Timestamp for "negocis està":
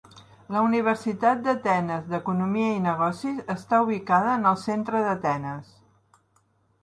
2.85-3.81